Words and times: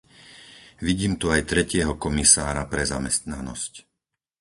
Vidím 0.87 1.13
tu 1.21 1.25
aj 1.35 1.41
tretieho 1.51 1.93
komisára 2.05 2.63
pre 2.71 2.81
zamestnanosť. 2.93 3.73